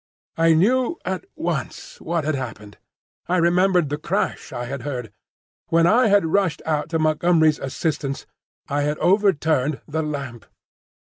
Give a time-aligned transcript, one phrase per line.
[0.35, 2.79] I knew at once what had happened.
[3.27, 5.13] I remembered the crash I had heard.
[5.67, 8.25] When I had rushed out to Montgomery's assistance,
[8.67, 10.47] I had overturned the lamp.